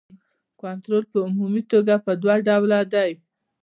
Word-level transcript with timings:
کنټرول 0.61 1.03
په 1.11 1.17
عمومي 1.25 1.63
توګه 1.71 1.93
په 2.05 2.11
دوه 2.21 2.35
ډوله 2.47 2.79
دی. 2.93 3.11